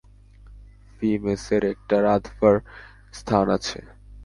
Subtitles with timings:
[0.95, 2.55] ফি-মেসের একটা রাঁধবার
[3.13, 3.79] স্থান আছে।